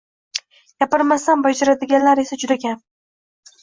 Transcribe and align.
Gapirmasdan 0.85 1.45
bajaradiganlar 1.49 2.27
esa 2.27 2.43
juda 2.45 2.63
kam. 2.67 2.85